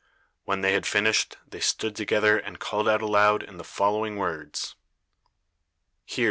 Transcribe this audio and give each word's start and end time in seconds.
When 0.45 0.61
they 0.61 0.73
had 0.73 0.87
finished, 0.87 1.37
they 1.47 1.59
stood 1.59 1.95
together 1.95 2.39
and 2.39 2.57
called 2.57 2.89
out 2.89 3.03
aloud 3.03 3.43
in 3.43 3.57
the 3.57 3.63
following 3.63 4.17
words: 4.17 4.73
"Hear! 6.05 6.19